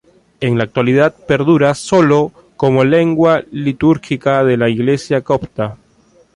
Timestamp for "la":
0.57-0.63, 4.57-4.67